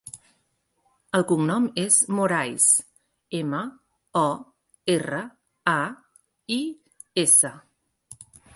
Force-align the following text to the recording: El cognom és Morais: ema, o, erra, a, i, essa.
El 1.17 1.25
cognom 1.31 1.67
és 1.81 1.97
Morais: 2.19 2.65
ema, 3.41 3.61
o, 4.23 4.25
erra, 4.97 5.23
a, 5.77 5.79
i, 6.59 6.61
essa. 7.29 7.57